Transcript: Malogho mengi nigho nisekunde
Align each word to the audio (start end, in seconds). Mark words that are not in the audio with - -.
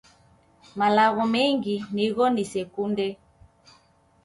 Malogho 0.79 1.23
mengi 1.35 1.75
nigho 1.93 2.25
nisekunde 2.33 3.07